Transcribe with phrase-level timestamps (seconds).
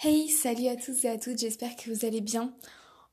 [0.00, 2.54] Hey, salut à tous et à toutes, j'espère que vous allez bien.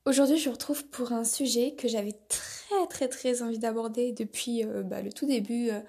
[0.04, 4.64] Aujourd'hui, je vous retrouve pour un sujet que j'avais très très très envie d'aborder depuis
[4.64, 5.80] euh, bah, le tout début euh,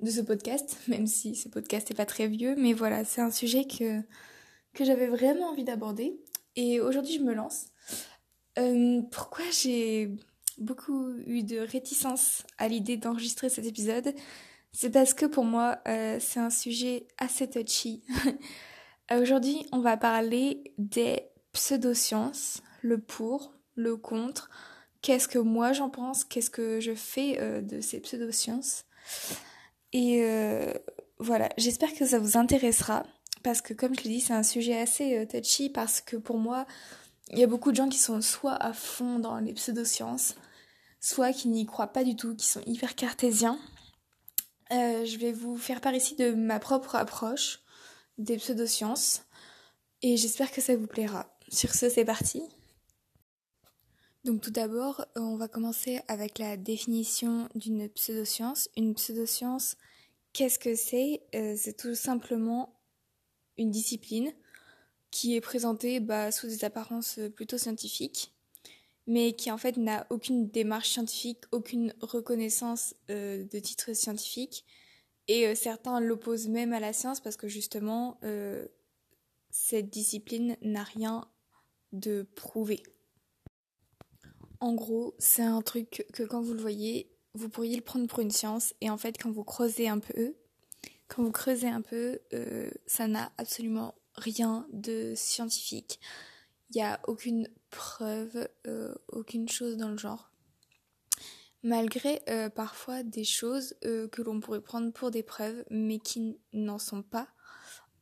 [0.00, 3.30] de ce podcast, même si ce podcast n'est pas très vieux, mais voilà, c'est un
[3.30, 4.02] sujet que,
[4.74, 6.20] que j'avais vraiment envie d'aborder.
[6.54, 7.68] Et aujourd'hui, je me lance.
[8.58, 10.10] Euh, pourquoi j'ai
[10.58, 14.12] beaucoup eu de réticence à l'idée d'enregistrer cet épisode?
[14.72, 15.78] C'est parce que pour moi,
[16.20, 18.02] c'est un sujet assez touchy.
[19.20, 24.48] Aujourd'hui, on va parler des pseudosciences, le pour, le contre,
[25.02, 28.84] qu'est-ce que moi j'en pense, qu'est-ce que je fais euh, de ces pseudosciences?
[29.92, 30.72] Et euh,
[31.18, 33.02] voilà, j'espère que ça vous intéressera,
[33.42, 36.38] parce que comme je l'ai dit, c'est un sujet assez euh, touchy, parce que pour
[36.38, 36.66] moi,
[37.30, 40.36] il y a beaucoup de gens qui sont soit à fond dans les pseudosciences,
[41.00, 43.58] soit qui n'y croient pas du tout, qui sont hyper cartésiens.
[44.70, 47.61] je vais vous faire part ici de ma propre approche
[48.18, 49.22] des pseudosciences
[50.02, 51.36] et j'espère que ça vous plaira.
[51.48, 52.42] Sur ce, c'est parti.
[54.24, 58.68] Donc tout d'abord, on va commencer avec la définition d'une pseudoscience.
[58.76, 59.76] Une pseudoscience,
[60.32, 61.22] qu'est-ce que c'est?
[61.34, 62.78] Euh, C'est tout simplement
[63.58, 64.32] une discipline
[65.10, 68.32] qui est présentée bah, sous des apparences plutôt scientifiques,
[69.06, 74.64] mais qui en fait n'a aucune démarche scientifique, aucune reconnaissance euh, de titre scientifique,
[75.28, 78.66] et euh, certains l'opposent même à la science parce que justement, euh,
[79.50, 81.28] cette discipline n'a rien
[81.92, 82.82] de prouvé.
[84.60, 88.20] En gros, c'est un truc que quand vous le voyez, vous pourriez le prendre pour
[88.20, 90.36] une science et en fait quand vous creusez un peu,
[91.08, 96.00] quand vous creusez un peu, euh, ça n'a absolument rien de scientifique.
[96.70, 98.48] Il n'y a aucune preuve,
[99.08, 100.31] aucune chose dans le genre
[101.62, 106.38] malgré euh, parfois des choses euh, que l'on pourrait prendre pour des preuves, mais qui
[106.52, 107.28] n'en sont pas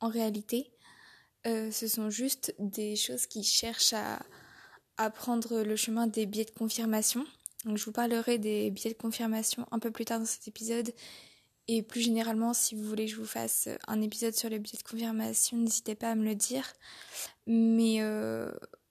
[0.00, 0.72] en réalité.
[1.46, 4.20] Euh, ce sont juste des choses qui cherchent à,
[5.14, 7.24] prendre le chemin des biais de confirmation.
[7.64, 10.92] Donc, je vous parlerai des biais de confirmation un peu plus tard dans cet épisode.
[11.68, 14.76] Et plus généralement, si vous voulez que je vous fasse un épisode sur les biais
[14.76, 16.70] de confirmation, n'hésitez pas à me le dire.
[17.46, 18.02] Mais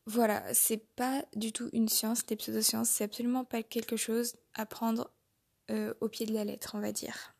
[0.09, 4.65] voilà, c'est pas du tout une science, les pseudosciences, c'est absolument pas quelque chose à
[4.65, 5.13] prendre
[5.69, 7.35] euh, au pied de la lettre, on va dire.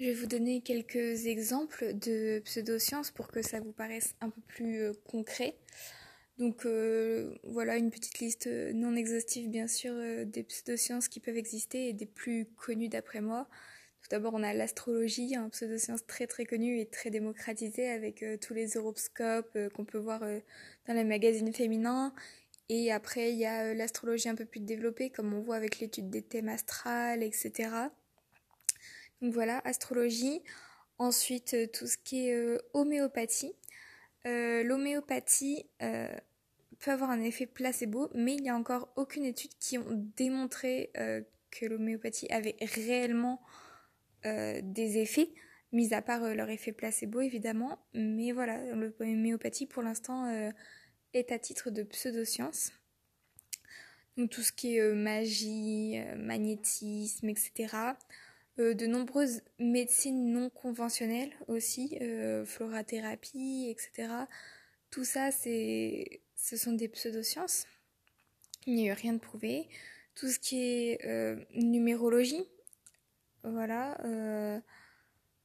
[0.00, 4.40] Je vais vous donner quelques exemples de pseudosciences pour que ça vous paraisse un peu
[4.48, 5.58] plus euh, concret.
[6.38, 9.92] Donc euh, voilà une petite liste non exhaustive bien sûr
[10.24, 13.46] des pseudosciences qui peuvent exister et des plus connues d'après moi.
[14.00, 18.54] Tout d'abord, on a l'astrologie, un pseudo-science très très connue et très démocratisée avec tous
[18.54, 20.22] les horoscopes qu'on peut voir
[20.86, 22.12] dans les magazines féminins.
[22.68, 26.10] Et après, il y a l'astrologie un peu plus développée, comme on voit avec l'étude
[26.10, 27.70] des thèmes astrales, etc.
[29.20, 30.42] Donc voilà, astrologie.
[30.98, 33.52] Ensuite, tout ce qui est homéopathie.
[34.24, 40.10] L'homéopathie peut avoir un effet placebo, mais il n'y a encore aucune étude qui ont
[40.16, 40.92] démontré
[41.52, 43.40] que l'homéopathie avait réellement
[44.24, 45.30] euh, des effets,
[45.72, 47.78] mis à part euh, leur effet placebo évidemment.
[47.94, 50.50] Mais voilà, l'homéopathie pour l'instant euh,
[51.14, 52.72] est à titre de pseudoscience.
[54.16, 57.74] Donc tout ce qui est magie, magnétisme, etc.
[58.58, 61.98] de nombreuses médecines non conventionnelles aussi,
[62.44, 64.12] florathérapie, etc.
[64.90, 67.64] Tout ça, c'est, ce sont des pseudosciences.
[68.66, 69.66] Il n'y a eu rien de prouvé.
[70.14, 72.44] Tout ce qui est numérologie,
[73.44, 74.00] voilà.
[74.04, 74.60] Euh,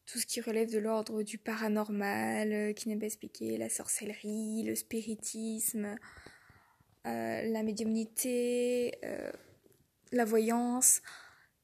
[0.08, 4.64] tout ce qui relève de l'ordre du paranormal, euh, qui n'est pas expliqué, la sorcellerie,
[4.64, 5.98] le spiritisme,
[7.06, 8.94] euh, la médiumnité,
[10.12, 11.02] la voyance,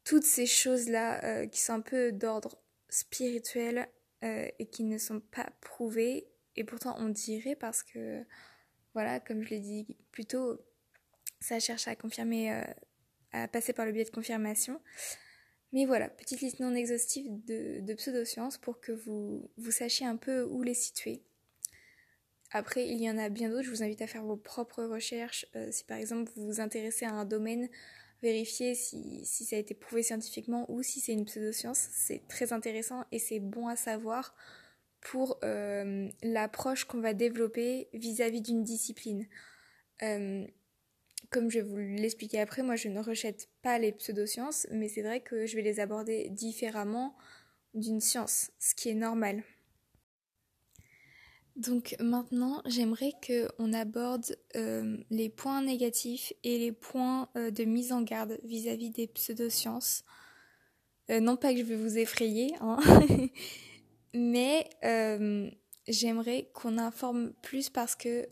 [0.03, 2.57] toutes ces choses-là qui sont un peu d'ordre
[2.89, 3.89] spirituel
[4.21, 6.27] et qui ne sont pas prouvées.
[6.55, 8.23] Et pourtant on dirait parce que,
[8.93, 10.61] voilà, comme je l'ai dit plus tôt,
[11.41, 12.63] ça cherche à confirmer,
[13.33, 14.79] à passer par le biais de confirmation.
[15.73, 20.43] Mais voilà, petite liste non exhaustive de, pseudosciences pour que vous, vous sachiez un peu
[20.43, 21.23] où les situer.
[22.51, 25.47] Après, il y en a bien d'autres, je vous invite à faire vos propres recherches.
[25.55, 27.67] Euh, si par exemple vous vous intéressez à un domaine,
[28.21, 31.87] vérifiez si, ça a été prouvé scientifiquement ou si c'est une pseudoscience.
[31.91, 34.35] C'est très intéressant et c'est bon à savoir
[35.01, 39.27] pour euh, l'approche qu'on va développer vis-à-vis d'une discipline.
[40.03, 40.45] Euh,
[41.33, 45.01] comme je vais vous l'expliquer après, moi je ne rejette pas les pseudosciences, mais c'est
[45.01, 47.15] vrai que je vais les aborder différemment
[47.73, 49.43] d'une science, ce qui est normal.
[51.55, 57.91] Donc maintenant, j'aimerais qu'on aborde euh, les points négatifs et les points euh, de mise
[57.91, 60.03] en garde vis-à-vis des pseudosciences.
[61.09, 62.79] Euh, non pas que je vais vous effrayer, hein,
[64.13, 64.69] mais
[65.87, 68.27] j'aimerais qu'on informe plus parce que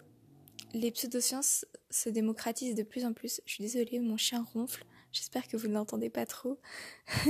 [0.73, 3.41] les pseudosciences se démocratisent de plus en plus.
[3.45, 4.85] Je suis désolée, mon chien ronfle.
[5.12, 6.59] J'espère que vous ne l'entendez pas trop.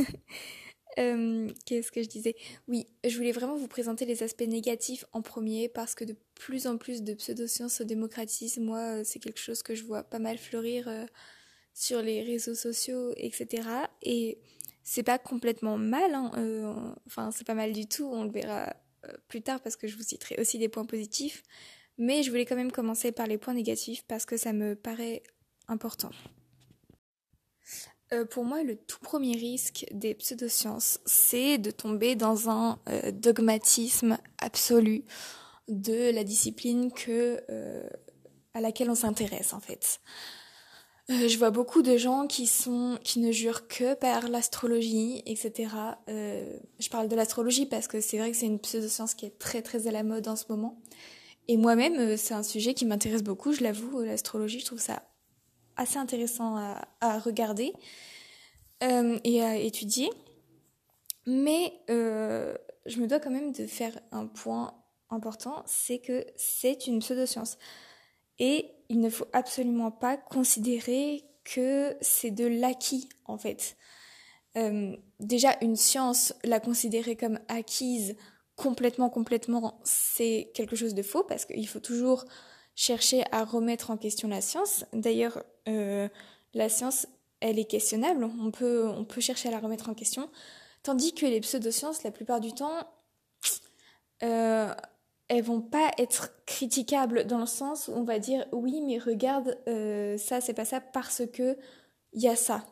[1.00, 2.36] Euh, qu'est-ce que je disais?
[2.68, 6.68] Oui, je voulais vraiment vous présenter les aspects négatifs en premier parce que de plus
[6.68, 8.58] en plus de pseudosciences se démocratisent.
[8.58, 11.06] Moi, euh, c'est quelque chose que je vois pas mal fleurir euh,
[11.74, 13.70] sur les réseaux sociaux, etc.
[14.02, 14.40] Et
[14.84, 18.10] c'est pas complètement mal, hein, enfin, c'est pas mal du tout.
[18.12, 18.76] On le verra
[19.30, 21.42] plus tard parce que je vous citerai aussi des points positifs.
[21.98, 25.24] Mais je voulais quand même commencer par les points négatifs parce que ça me paraît
[25.68, 26.12] important.
[28.14, 33.12] Euh, pour moi, le tout premier risque des pseudosciences, c'est de tomber dans un euh,
[33.12, 35.06] dogmatisme absolu
[35.70, 37.88] de la discipline que, euh,
[38.54, 40.02] à laquelle on s'intéresse en fait.
[41.08, 45.70] je vois beaucoup de gens qui sont qui ne jurent que par l'astrologie, etc.
[46.08, 49.62] je parle de l'astrologie parce que c'est vrai que c'est une pseudoscience qui est très
[49.62, 50.82] très à la mode en ce moment.
[51.48, 55.04] Et moi-même, c'est un sujet qui m'intéresse beaucoup, je l'avoue, l'astrologie, je trouve ça
[55.76, 56.58] assez intéressant
[57.02, 57.74] à, regarder
[58.84, 60.10] euh, et à étudier.
[61.26, 62.56] Mais euh,
[62.86, 64.74] je me dois quand même de faire un point
[65.10, 67.58] important, c'est que c'est une pseudoscience.
[68.40, 73.78] Et il ne faut absolument pas considérer que c'est de l'acquis, en fait.
[74.58, 78.16] Euh, déjà, une science, la considérer comme acquise
[78.62, 82.26] complètement, complètement, c'est quelque chose de faux, parce qu'il faut toujours
[82.76, 84.86] chercher à remettre en question la science.
[84.94, 86.08] D'ailleurs, euh,
[86.54, 87.08] la science,
[87.40, 90.30] elle est questionnable, on peut, chercher à la remettre en question,
[90.84, 92.88] tandis que les pseudosciences, la plupart du temps,
[94.22, 94.72] euh,
[95.28, 99.58] elles vont pas être critiquables dans le sens où on va dire oui, mais regarde,
[99.68, 101.58] euh, ça, c'est pas ça parce que
[102.14, 102.64] il y a ça.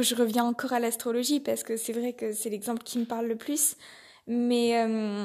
[0.00, 3.26] Je reviens encore à l'astrologie parce que c'est vrai que c'est l'exemple qui me parle
[3.26, 3.76] le plus,
[4.26, 5.24] mais euh,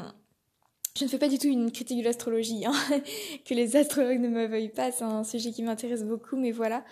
[0.98, 2.74] je ne fais pas du tout une critique de l'astrologie, hein.
[3.46, 6.86] que les astrologues ne me veuillent pas, c'est un sujet qui m'intéresse beaucoup, mais voilà.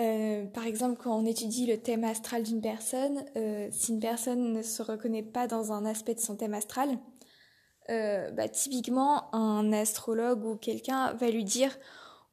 [0.00, 4.52] Euh, par exemple, quand on étudie le thème astral d'une personne, euh, si une personne
[4.52, 6.98] ne se reconnaît pas dans un aspect de son thème astral,
[7.88, 11.70] bah, typiquement, un astrologue ou quelqu'un va lui dire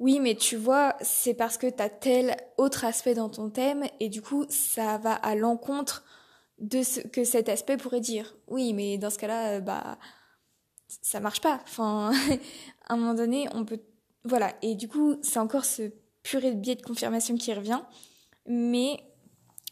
[0.04, 3.86] oui, mais tu vois, c'est parce que tu as tel autre aspect dans ton thème,
[4.02, 6.04] et du coup, ça va à l'encontre
[6.60, 8.36] de ce que cet aspect pourrait dire.
[8.48, 9.98] Oui, mais dans ce cas-là, bah
[11.02, 11.62] ça marche pas.
[11.64, 12.12] Enfin,
[12.90, 13.80] à un moment donné, on peut.
[14.26, 14.54] Voilà.
[14.62, 17.82] Et du coup, c'est encore ce purée de biais de confirmation qui revient.
[18.46, 19.00] Mais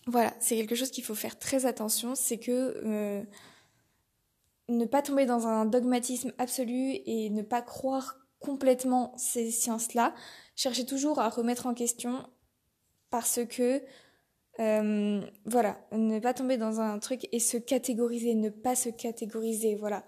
[0.07, 2.16] voilà, c'est quelque chose qu'il faut faire très attention.
[2.16, 3.22] C'est que euh,
[4.69, 10.14] ne pas tomber dans un dogmatisme absolu et ne pas croire complètement ces sciences-là.
[10.56, 12.28] Chercher toujours à remettre en question
[13.10, 13.82] parce que.
[14.60, 19.76] Euh, voilà, ne pas tomber dans un truc et se catégoriser, ne pas se catégoriser,
[19.76, 20.04] voilà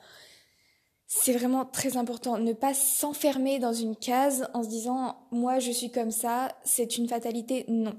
[1.15, 2.39] c'est vraiment très important.
[2.39, 6.97] Ne pas s'enfermer dans une case en se disant moi je suis comme ça, c'est
[6.97, 7.65] une fatalité.
[7.68, 7.94] Non.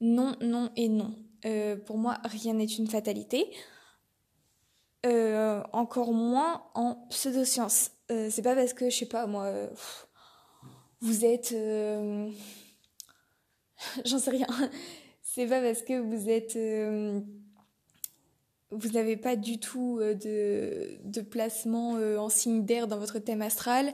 [0.00, 1.14] Non, non et non.
[1.46, 3.50] Euh, pour moi, rien n'est une fatalité.
[5.06, 7.90] Euh, encore moins en pseudosciences.
[8.10, 9.50] Euh, c'est pas parce que, je sais pas, moi,
[11.00, 11.52] vous êtes.
[14.04, 14.46] J'en sais rien.
[15.22, 16.56] c'est pas parce que vous êtes
[18.74, 23.18] vous n'avez pas du tout euh, de, de placement euh, en signe d'air dans votre
[23.18, 23.92] thème astral,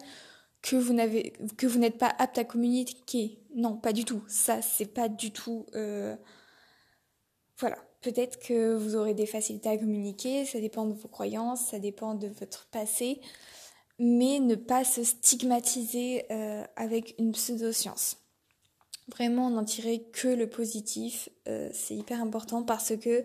[0.62, 3.38] que vous n'êtes pas apte à communiquer.
[3.54, 4.22] Non, pas du tout.
[4.28, 5.66] Ça, c'est pas du tout.
[5.74, 6.16] Euh,
[7.58, 7.78] voilà.
[8.02, 12.14] Peut-être que vous aurez des facilités à communiquer, ça dépend de vos croyances, ça dépend
[12.14, 13.20] de votre passé,
[14.00, 16.28] mais ne pas se stigmatiser
[16.74, 18.16] avec une pseudo-science.
[19.08, 21.28] Vraiment, n'en tirer que le positif,
[21.72, 23.24] c'est hyper important parce que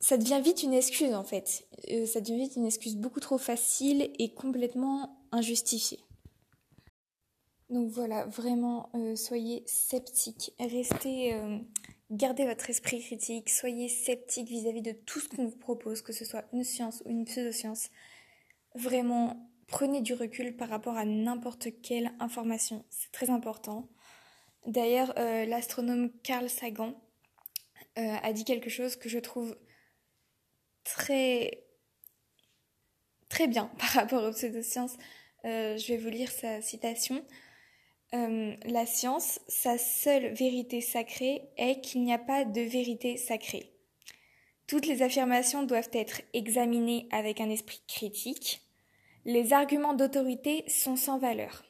[0.00, 1.68] ça devient vite une excuse en fait.
[1.90, 6.00] Euh, ça devient vite une excuse beaucoup trop facile et complètement injustifiée.
[7.68, 11.58] Donc voilà, vraiment, euh, soyez sceptiques, restez, euh,
[12.10, 16.24] gardez votre esprit critique, soyez sceptiques vis-à-vis de tout ce qu'on vous propose, que ce
[16.24, 17.90] soit une science ou une pseudo-science.
[18.74, 23.88] Vraiment, prenez du recul par rapport à n'importe quelle information, c'est très important.
[24.66, 26.94] D'ailleurs, l'astronome Carl Sagan
[27.96, 29.56] a dit quelque chose que je trouve
[30.84, 31.64] très
[33.30, 34.96] très bien par rapport aux pseudosciences.
[35.46, 37.24] Euh, je vais vous lire sa citation.
[38.12, 43.72] Euh, la science, sa seule vérité sacrée est qu'il n'y a pas de vérité sacrée.
[44.66, 48.60] Toutes les affirmations doivent être examinées avec un esprit critique.
[49.24, 51.64] Les arguments d'autorité sont sans valeur.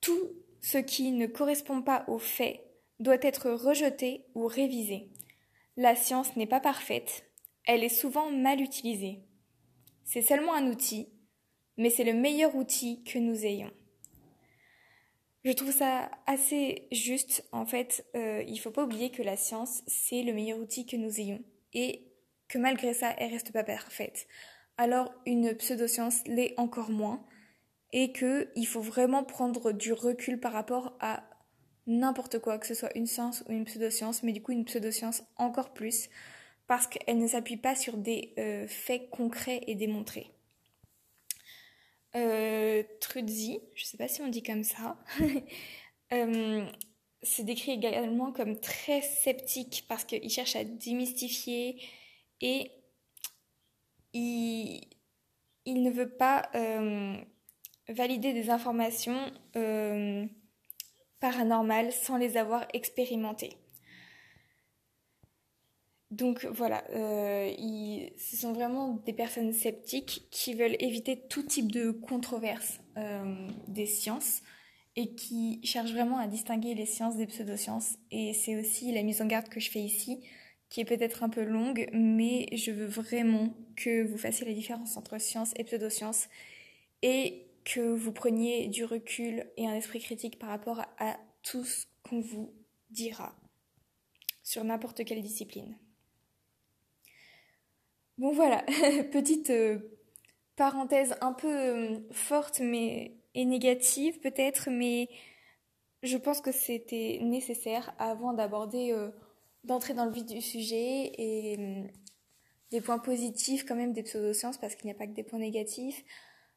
[0.00, 2.60] Tout ce qui ne correspond pas aux faits
[2.98, 5.10] doit être rejeté ou révisé.
[5.76, 7.24] La science n'est pas parfaite,
[7.66, 9.20] elle est souvent mal utilisée.
[10.04, 11.08] C'est seulement un outil,
[11.76, 13.70] mais c'est le meilleur outil que nous ayons.
[15.44, 17.48] Je trouve ça assez juste.
[17.52, 20.84] En fait, euh, il ne faut pas oublier que la science, c'est le meilleur outil
[20.84, 21.42] que nous ayons.
[21.72, 22.06] Et
[22.48, 24.26] que malgré ça, elle reste pas parfaite.
[24.80, 27.22] Alors, une pseudoscience l'est encore moins.
[27.92, 31.22] Et qu'il faut vraiment prendre du recul par rapport à
[31.86, 35.22] n'importe quoi, que ce soit une science ou une pseudoscience, mais du coup une pseudoscience
[35.36, 36.08] encore plus,
[36.66, 40.30] parce qu'elle ne s'appuie pas sur des euh, faits concrets et démontrés.
[42.16, 44.96] Euh, Trudzi, je ne sais pas si on dit comme ça,
[46.14, 46.64] euh,
[47.22, 51.82] se décrit également comme très sceptique parce qu'il cherche à démystifier
[52.40, 52.70] et
[54.12, 54.86] il,
[55.66, 57.16] ne veut pas euh,
[57.88, 59.18] valider des informations
[59.56, 60.26] euh,
[61.20, 63.56] paranormales sans les avoir expérimentées.
[66.10, 67.52] Donc voilà, euh,
[68.18, 72.80] ce sont vraiment des personnes sceptiques qui veulent éviter tout type de controverse
[73.68, 74.42] des sciences
[74.96, 77.96] et qui cherchent vraiment à distinguer les sciences des pseudosciences.
[78.10, 80.20] Et c'est aussi la mise en garde que je fais ici,
[80.70, 84.96] qui est peut-être un peu longue, mais je veux vraiment que vous fassiez la différence
[84.96, 86.28] entre science et pseudosciences
[87.02, 91.86] et que vous preniez du recul et un esprit critique par rapport à tout ce
[92.08, 92.54] qu'on vous
[92.90, 93.36] dira
[94.42, 95.76] sur n'importe quelle discipline.
[98.18, 98.64] Bon voilà,
[99.12, 99.78] petite euh,
[100.56, 105.08] parenthèse un peu euh, forte mais et négative peut-être, mais
[106.02, 109.10] je pense que c'était nécessaire avant d'aborder, euh,
[109.64, 111.90] d'entrer dans le vif du sujet et
[112.70, 115.38] des points positifs quand même des pseudosciences parce qu'il n'y a pas que des points
[115.38, 116.04] négatifs.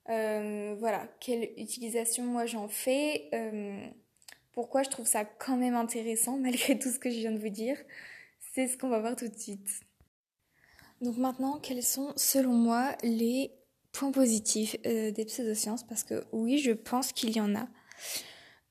[0.05, 3.29] voilà, quelle utilisation moi j'en fais,
[4.53, 7.49] pourquoi je trouve ça quand même intéressant malgré tout ce que je viens de vous
[7.49, 7.77] dire,
[8.53, 9.81] c'est ce qu'on va voir tout de suite.
[11.01, 13.51] Donc maintenant, quels sont selon moi les
[13.91, 15.83] points positifs euh, des pseudosciences?
[15.83, 17.67] Parce que oui, je pense qu'il y en a.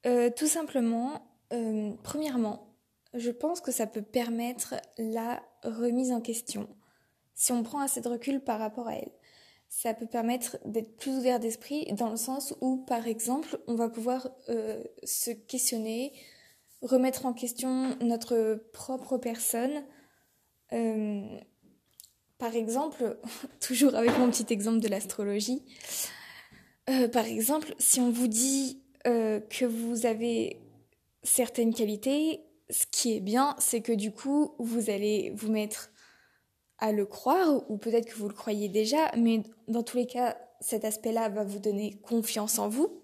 [0.06, 2.71] Euh, tout simplement, euh, premièrement,
[3.14, 6.68] je pense que ça peut permettre la remise en question.
[7.34, 9.12] Si on prend assez de recul par rapport à elle,
[9.68, 13.88] ça peut permettre d'être plus ouvert d'esprit dans le sens où, par exemple, on va
[13.88, 14.28] pouvoir
[15.02, 16.12] se questionner,
[16.82, 19.82] remettre en question notre propre personne.
[22.36, 23.18] Par exemple,
[23.60, 25.62] toujours avec mon petit exemple de l'astrologie,
[26.90, 30.60] euh, par exemple, si on vous dit euh, que vous avez
[31.22, 32.40] certaines qualités,
[32.72, 35.92] ce qui est bien, c'est que du coup, vous allez vous mettre
[36.78, 40.36] à le croire, ou peut-être que vous le croyez déjà, mais dans tous les cas,
[40.60, 43.02] cet aspect-là va vous donner confiance en vous.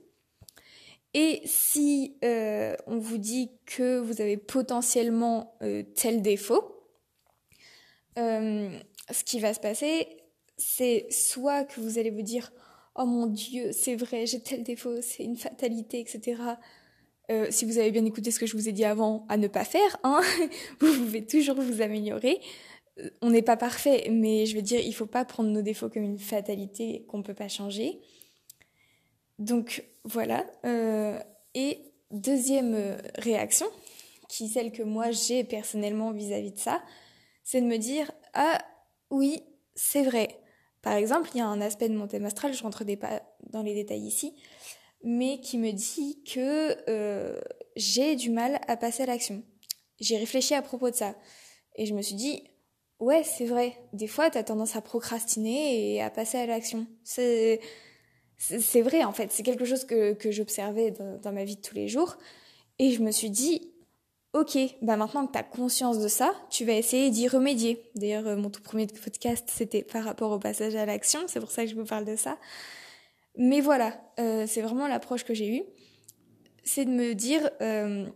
[1.14, 5.56] Et si euh, on vous dit que vous avez potentiellement
[5.94, 6.74] tel défaut,
[8.16, 10.08] ce qui va se passer,
[10.56, 12.52] c'est soit que vous allez vous dire
[12.96, 16.42] Oh mon Dieu, c'est vrai, j'ai tel défaut, c'est une fatalité, etc.
[17.30, 19.48] Euh, si vous avez bien écouté ce que je vous ai dit avant, à ne
[19.48, 20.20] pas faire, hein,
[20.80, 22.40] vous pouvez toujours vous améliorer.
[22.98, 25.90] Euh, on n'est pas parfait, mais je veux dire, il faut pas prendre nos défauts
[25.90, 28.00] comme une fatalité qu'on ne peut pas changer.
[29.38, 30.46] Donc voilà.
[30.64, 31.18] Euh,
[31.54, 31.78] et
[32.10, 33.66] deuxième réaction,
[34.28, 36.82] qui est celle que moi j'ai personnellement vis-à-vis -vis de ça,
[37.44, 38.58] c'est de me dire ah
[39.10, 39.42] oui,
[39.74, 40.40] c'est vrai.
[40.82, 43.62] Par exemple, il y a un aspect de mon thème astral, je rentre pas dans
[43.62, 44.34] les détails ici,
[45.04, 47.40] mais qui me dit que euh,
[47.76, 49.42] j'ai du mal à passer à l'action.
[50.00, 51.14] J'ai réfléchi à propos de ça.
[51.76, 52.42] Et je me suis dit,
[52.98, 53.76] ouais, c'est vrai.
[53.92, 56.86] Des fois, tu as tendance à procrastiner et à passer à l'action.
[57.04, 57.60] C'est,
[58.82, 59.32] vrai, en fait.
[59.32, 62.16] C'est quelque chose que, que j'observais dans, dans ma vie de tous les jours.
[62.78, 63.72] Et je me suis dit,
[64.34, 67.82] Ok, bah maintenant que tu as conscience de ça, tu vas essayer d'y remédier.
[67.94, 71.50] D'ailleurs, euh, mon tout premier podcast, c'était par rapport au passage à l'action, c'est pour
[71.50, 72.36] ça que je vous parle de ça.
[73.38, 75.62] Mais voilà, euh, c'est vraiment l'approche que j'ai eue.
[76.64, 78.06] C'est de me dire, euh,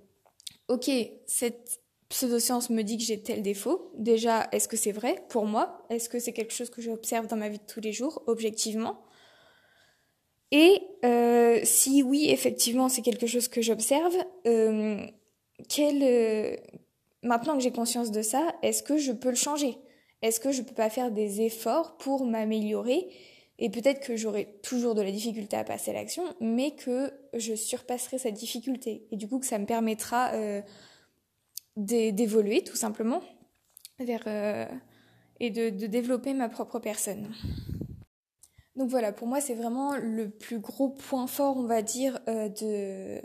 [0.68, 0.90] ok,
[1.26, 3.92] cette pseudoscience me dit que j'ai tel défaut.
[3.96, 5.86] Déjà, est-ce que c'est vrai pour moi?
[5.88, 9.04] Est-ce que c'est quelque chose que j'observe dans ma vie de tous les jours, objectivement?
[10.50, 10.82] Et
[11.64, 14.14] si oui, effectivement, c'est quelque chose que j'observe,
[14.46, 15.06] euh,
[17.22, 19.78] maintenant que j'ai conscience de ça, est-ce que je peux le changer?
[20.20, 23.08] Est-ce que je peux pas faire des efforts pour m'améliorer
[23.62, 27.54] et peut-être que j'aurai toujours de la difficulté à passer à l'action, mais que je
[27.54, 30.60] surpasserai cette difficulté et du coup que ça me permettra euh,
[31.76, 33.22] d'évoluer tout simplement
[34.00, 34.66] vers euh,
[35.38, 37.32] et de, développer ma propre personne.
[38.74, 43.22] Donc voilà, pour moi c'est vraiment le plus gros point fort, on va dire, de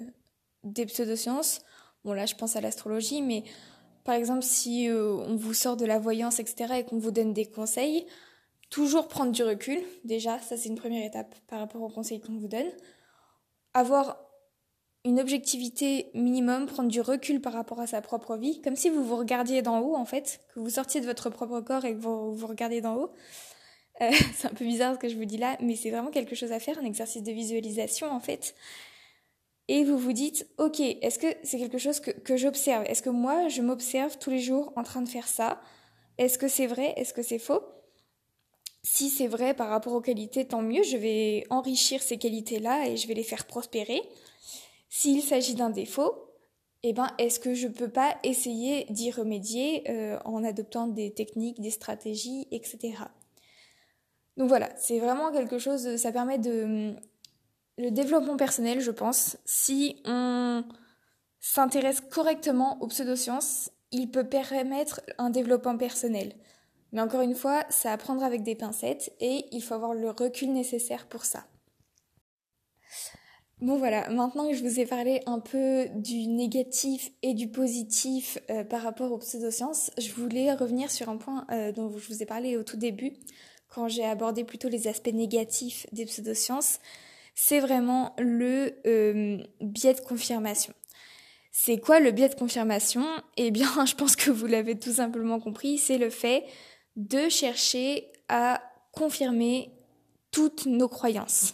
[0.63, 1.61] des pseudosciences.
[2.05, 3.43] Bon là je pense à l'astrologie, mais
[4.03, 7.33] par exemple si euh, on vous sort de la voyance, etc., et qu'on vous donne
[7.33, 8.05] des conseils,
[8.69, 12.37] toujours prendre du recul, déjà, ça c'est une première étape par rapport aux conseils qu'on
[12.37, 12.69] vous donne.
[13.73, 14.17] Avoir
[15.05, 19.03] une objectivité minimum, prendre du recul par rapport à sa propre vie, comme si vous
[19.03, 21.99] vous regardiez d'en haut en fait, que vous sortiez de votre propre corps et que
[21.99, 23.11] vous vous regardez d'en haut.
[24.01, 26.35] Euh, c'est un peu bizarre ce que je vous dis là, mais c'est vraiment quelque
[26.35, 28.53] chose à faire, un exercice de visualisation en fait.
[29.69, 32.85] Et vous vous dites, ok, est-ce que c'est quelque chose que, que j'observe?
[32.85, 35.61] Est-ce que moi, je m'observe tous les jours en train de faire ça?
[36.17, 36.93] Est-ce que c'est vrai?
[36.95, 37.61] Est-ce que c'est faux?
[38.89, 42.95] Si c'est vrai par rapport aux qualités, tant mieux, je vais enrichir ces qualités-là et
[42.95, 44.01] je vais les faire prospérer.
[44.87, 46.31] S'il s'agit d'un défaut,
[46.83, 51.59] eh ben, est-ce que je peux pas essayer d'y remédier euh, en adoptant des techniques,
[51.59, 52.93] des stratégies, etc.
[54.37, 56.95] Donc voilà, c'est vraiment quelque chose, ça permet de...
[57.77, 60.63] Le développement personnel, je pense, si on
[61.41, 66.33] s'intéresse correctement aux pseudosciences, il peut permettre un développement personnel.
[66.91, 70.09] Mais encore une fois, ça à prendre avec des pincettes et il faut avoir le
[70.09, 71.45] recul nécessaire pour ça.
[73.59, 78.37] Bon voilà, maintenant que je vous ai parlé un peu du négatif et du positif
[78.51, 82.21] euh, par rapport aux pseudosciences, je voulais revenir sur un point euh, dont je vous
[82.21, 83.13] ai parlé au tout début,
[83.67, 86.79] quand j'ai abordé plutôt les aspects négatifs des pseudosciences.
[87.33, 90.73] C'est vraiment le euh, biais de confirmation.
[91.51, 93.03] C'est quoi le biais de confirmation?
[93.37, 96.45] Eh bien, je pense que vous l'avez tout simplement compris, c'est le fait
[96.97, 98.61] de chercher à
[98.91, 99.71] confirmer
[100.31, 101.53] toutes nos croyances.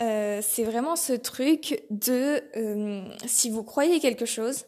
[0.00, 4.64] Euh, c'est vraiment ce truc de euh, si vous croyez quelque chose,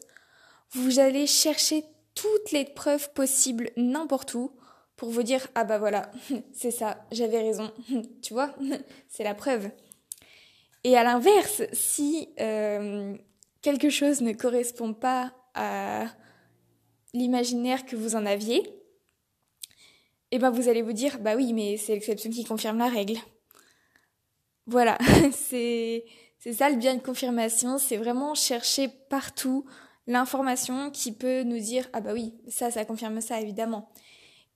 [0.71, 1.83] vous allez chercher
[2.15, 4.51] toutes les preuves possibles n'importe où
[4.97, 6.11] pour vous dire ah bah voilà,
[6.53, 7.71] c'est ça, j'avais raison.
[8.21, 8.53] tu vois,
[9.09, 9.69] c'est la preuve.
[10.83, 13.15] Et à l'inverse, si euh,
[13.61, 16.05] quelque chose ne correspond pas à
[17.13, 18.80] l'imaginaire que vous en aviez,
[20.31, 23.17] eh ben vous allez vous dire bah oui, mais c'est l'exception qui confirme la règle.
[24.65, 24.97] Voilà,
[25.31, 26.05] c'est
[26.39, 29.65] c'est ça le bien de confirmation, c'est vraiment chercher partout
[30.07, 33.91] l'information qui peut nous dire ah bah oui, ça ça confirme ça évidemment.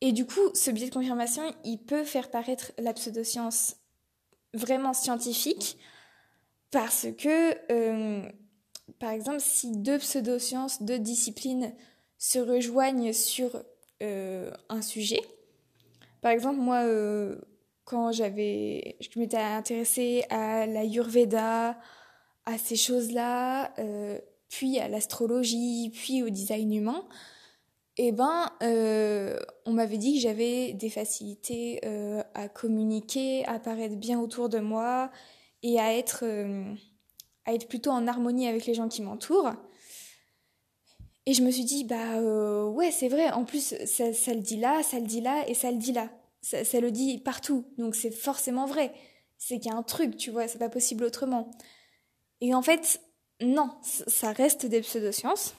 [0.02, 3.78] Et du coup, ce biais de confirmation, il peut faire paraître la pseudoscience
[4.54, 5.78] vraiment scientifique
[6.72, 8.30] parce que euh,
[9.00, 11.74] par exemple, si deux pseudosciences, deux disciplines
[12.18, 13.64] se rejoignent sur
[14.04, 15.22] euh, un sujet,
[16.26, 17.36] par exemple, moi, euh,
[17.84, 21.78] quand j'avais, je m'étais intéressée à la Yurveda,
[22.48, 24.18] à ces choses-là, euh,
[24.50, 27.08] puis à l'astrologie, puis au design humain,
[27.98, 31.80] eh ben, euh, on m'avait dit que j'avais des facilités
[32.34, 35.12] à communiquer, à paraître bien autour de moi
[35.62, 36.26] et à être,
[37.46, 39.54] à être plutôt en harmonie avec les gens qui m'entourent.
[41.26, 42.22] Et je me suis dit, bah
[42.66, 45.54] ouais, c'est vrai, en plus, ça, ça le dit là, ça le dit là et
[45.54, 46.10] ça le dit là
[46.46, 48.94] ça, le dit partout, donc c'est forcément vrai.
[49.38, 51.50] C'est qu'il y a un truc, tu vois, c'est pas possible autrement.
[52.40, 53.02] Et en fait,
[53.42, 55.56] non, ça reste des pseudosciences.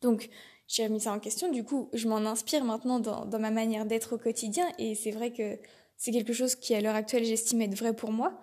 [0.00, 0.28] Donc,
[0.66, 1.50] j'ai remis ça en question.
[1.50, 4.66] Du coup, je m'en inspire maintenant dans, ma manière d'être au quotidien.
[4.78, 5.58] Et c'est vrai que
[5.96, 8.40] c'est quelque chose qui, à l'heure actuelle, j'estime être vrai pour moi.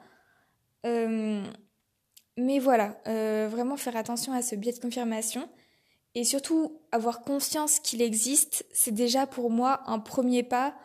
[0.86, 1.44] Euh,
[2.38, 5.50] mais voilà, euh, vraiment faire attention à ce biais de confirmation.
[6.16, 10.76] Et surtout, avoir conscience qu'il existe, c'est déjà pour moi un premier pas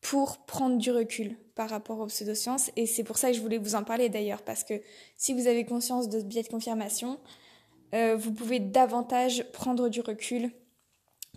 [0.00, 2.70] pour prendre du recul par rapport aux pseudosciences.
[2.76, 4.80] Et c'est pour ça que je voulais vous en parler d'ailleurs, parce que
[5.16, 7.18] si vous avez conscience de ce biais de confirmation,
[7.94, 10.52] euh, vous pouvez davantage prendre du recul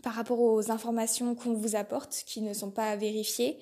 [0.04, 3.60] par rapport aux informations qu'on vous apporte, qui ne sont pas vérifiées.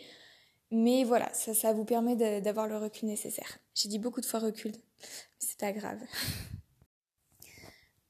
[0.71, 3.57] Mais voilà, ça, vous permet d'avoir le recul nécessaire.
[3.73, 5.99] J'ai dit beaucoup de fois recul, mais c'est pas grave.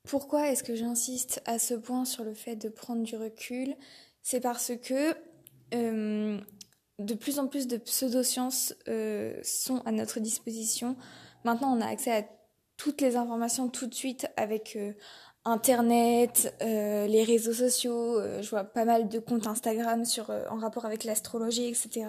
[0.09, 3.75] Pourquoi est-ce que j'insiste à ce point sur le fait de prendre du recul?
[4.23, 5.15] C'est parce que
[5.75, 6.39] euh,
[6.97, 10.95] de plus en plus de pseudosciences euh, sont à notre disposition.
[11.43, 12.23] Maintenant, on a accès à
[12.75, 14.93] toutes les informations tout de suite avec euh,
[15.45, 18.19] Internet, euh, les réseaux sociaux.
[18.41, 20.03] je vois pas mal de comptes Instagram
[20.49, 22.07] en rapport avec l'astrologie, etc.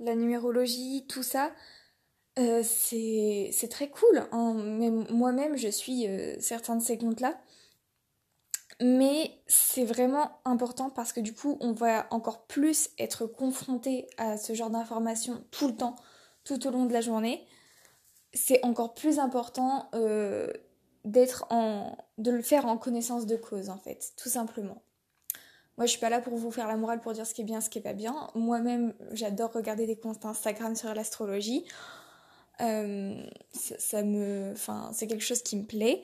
[0.00, 1.52] La numérologie, tout ça.
[2.36, 4.26] C'est très cool.
[4.32, 4.54] Hein.
[5.10, 6.06] Moi-même, je suis
[6.38, 7.36] certains de ces comptes-là.
[8.80, 14.36] Mais c'est vraiment important parce que du coup, on va encore plus être confronté à
[14.36, 15.96] ce genre d'informations tout le temps,
[16.44, 17.46] tout au long de la journée.
[18.34, 20.52] C'est encore plus important euh,
[21.06, 24.82] d'être en, de le faire en connaissance de cause en fait, tout simplement.
[25.78, 27.44] Moi, je suis pas là pour vous faire la morale pour dire ce qui est
[27.44, 28.28] bien, ce qui est pas bien.
[28.34, 31.64] Moi-même, j'adore regarder des comptes Instagram sur l'astrologie.
[32.62, 36.02] Euh, ça, me, enfin, c'est quelque chose qui me plaît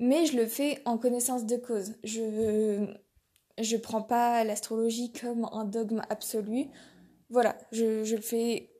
[0.00, 1.94] mais je le fais en connaissance de cause.
[2.02, 2.86] Je
[3.58, 6.66] je prends pas l'astrologie comme un dogme absolu.
[7.28, 8.70] voilà, je, je le fais.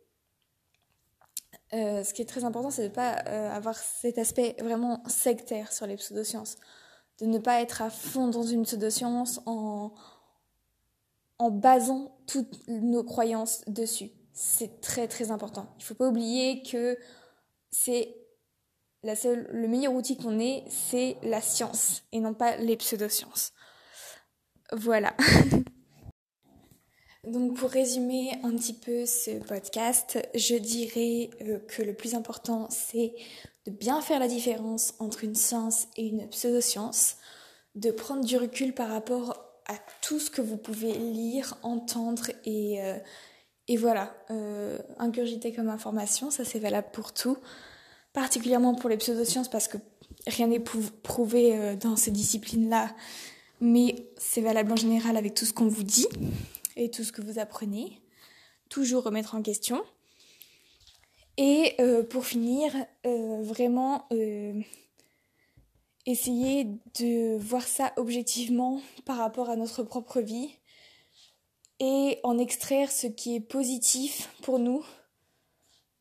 [1.72, 5.86] ce qui est très important, c'est de ne pas avoir cet aspect vraiment sectaire sur
[5.86, 6.56] les pseudosciences.
[7.20, 9.92] De ne pas être à fond dans une pseudoscience en,
[11.38, 14.10] en basant toutes nos croyances dessus.
[14.42, 15.68] C'est très très important.
[15.76, 16.96] Il ne faut pas oublier que
[17.70, 18.16] c'est
[19.02, 23.52] la seule, le meilleur outil qu'on ait, c'est la science et non pas les pseudosciences.
[24.72, 25.14] Voilà.
[27.24, 32.66] Donc pour résumer un petit peu ce podcast, je dirais euh, que le plus important
[32.70, 33.12] c'est
[33.66, 37.18] de bien faire la différence entre une science et une pseudoscience,
[37.74, 42.82] de prendre du recul par rapport à tout ce que vous pouvez lire, entendre et,
[42.82, 42.96] euh,
[43.70, 44.76] et voilà, euh,
[45.54, 47.36] comme information, ça c'est valable pour tout,
[48.12, 49.76] particulièrement pour les pseudosciences parce que
[50.26, 52.92] rien n'est prouvé euh, dans ces disciplines-là,
[53.60, 56.08] mais c'est valable en général avec tout ce qu'on vous dit
[56.74, 58.02] et tout ce que vous apprenez,
[58.70, 59.80] toujours remettre en question.
[61.36, 61.76] Et
[62.10, 64.08] pour finir, vraiment
[66.04, 66.66] essayer
[66.98, 70.50] de voir ça objectivement par rapport à notre propre vie
[71.80, 74.84] et en extraire ce qui est positif pour nous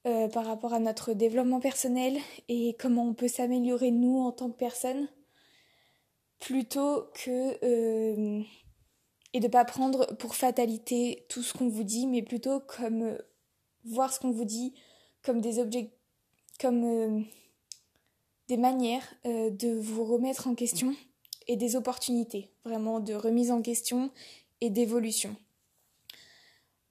[0.05, 2.17] euh, par rapport à notre développement personnel
[2.49, 5.07] et comment on peut s'améliorer nous en tant que personne
[6.39, 8.41] plutôt que euh,
[9.33, 13.17] et de pas prendre pour fatalité tout ce qu'on vous dit mais plutôt comme euh,
[13.85, 14.73] voir ce qu'on vous dit
[15.21, 15.91] comme des objets
[16.59, 17.25] comme
[18.49, 20.93] des manières de vous remettre en question
[21.47, 24.11] et des opportunités, vraiment de remise en question
[24.59, 25.35] et d'évolution.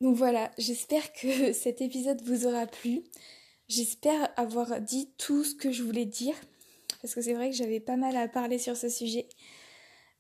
[0.00, 3.02] Donc voilà, j'espère que cet épisode vous aura plu.
[3.68, 6.34] J'espère avoir dit tout ce que je voulais dire,
[7.02, 9.28] parce que c'est vrai que j'avais pas mal à parler sur ce sujet.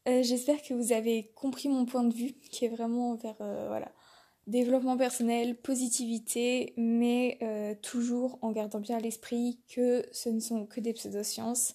[0.08, 3.68] Euh, j'espère que vous avez compris mon point de vue, qui est vraiment vers euh,
[3.68, 3.90] voilà,
[4.46, 10.66] développement personnel, positivité, mais euh, toujours en gardant bien à l'esprit que ce ne sont
[10.66, 11.74] que des pseudosciences,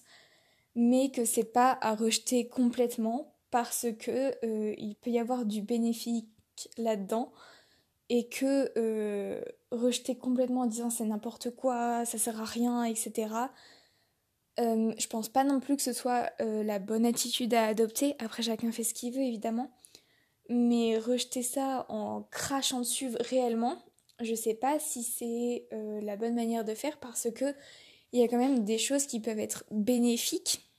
[0.76, 4.34] mais que c'est pas à rejeter complètement parce que
[4.76, 6.28] il peut y avoir du bénéfique
[6.76, 7.32] là-dedans
[8.14, 13.28] et que euh, rejeter complètement en disant c'est n'importe quoi, ça sert à rien, etc.
[14.58, 18.14] je pense pas non plus que ce soit la bonne attitude à adopter.
[18.20, 19.70] Après, chacun fait ce qu'il veut, évidemment
[20.48, 23.82] mais rejeter ça en crachant dessus réellement,
[24.20, 27.54] je sais pas si c'est euh, la bonne manière de faire parce que
[28.12, 30.70] il y a quand même des choses qui peuvent être bénéfiques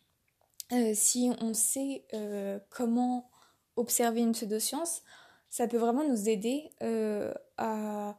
[0.71, 3.29] euh, si on sait euh, comment
[3.75, 5.01] observer une pseudoscience.
[5.55, 6.69] Ça peut vraiment nous aider
[7.57, 8.17] à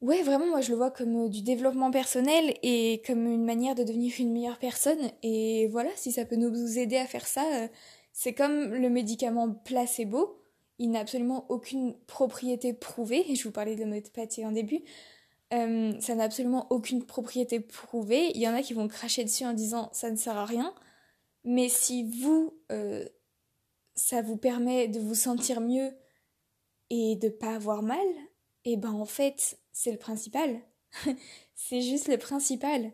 [0.00, 3.82] Ouais, vraiment, moi je le vois comme du développement personnel et comme une manière de
[3.82, 5.10] devenir une meilleure personne.
[5.24, 7.42] Et voilà, si ça peut nous aider à faire ça,
[8.12, 10.40] c'est comme le médicament placebo,
[10.78, 14.82] il n'a absolument aucune propriété prouvée, je vous parlais de l'homéopathie en début,
[15.52, 18.30] euh, ça n'a absolument aucune propriété prouvée.
[18.34, 20.74] Il y en a qui vont cracher dessus en disant ça ne sert à rien,
[21.44, 23.08] mais si vous, euh,
[23.96, 25.92] ça vous permet de vous sentir mieux
[26.94, 28.06] et de pas avoir mal,
[28.64, 30.60] et eh ben en fait, c'est le principal.
[31.56, 32.92] c'est juste le principal.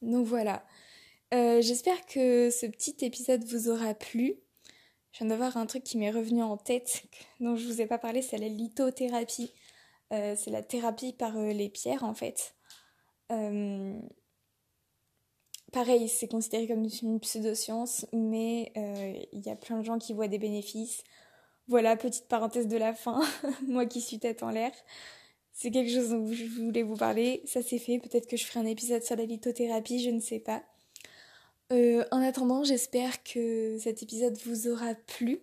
[0.00, 0.64] Donc voilà.
[1.34, 4.36] Euh, j'espère que ce petit épisode vous aura plu.
[5.12, 7.02] Je viens d'avoir un truc qui m'est revenu en tête,
[7.40, 9.52] dont je vous ai pas parlé, c'est la lithothérapie.
[10.14, 12.54] Euh, c'est la thérapie par euh, les pierres en fait.
[15.72, 18.72] Pareil, c'est considéré comme une pseudoscience, mais
[19.34, 21.04] il y a plein de gens qui voient des bénéfices.
[21.68, 23.20] Voilà, petite parenthèse de la fin,
[23.66, 24.72] moi qui suis tête en l'air.
[25.52, 28.60] C'est quelque chose dont je voulais vous parler, ça c'est fait, peut-être que je ferai
[28.60, 30.62] un épisode sur la lithothérapie, je ne sais pas.
[31.72, 35.40] Euh, en attendant, j'espère que cet épisode vous aura plu.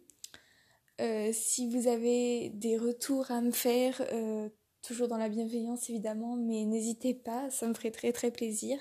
[0.99, 4.49] Euh, si vous avez des retours à me faire, euh,
[4.81, 8.79] toujours dans la bienveillance évidemment, mais n'hésitez pas, ça me ferait très très plaisir.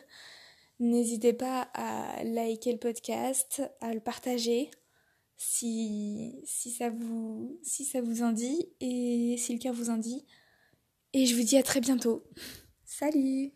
[0.81, 4.71] N'hésitez pas à liker le podcast, à le partager
[5.37, 10.25] si, si, ça vous, ça vous en dit et si le cœur vous en dit.
[11.13, 12.25] Et je vous dis à très bientôt.
[12.85, 13.53] Salut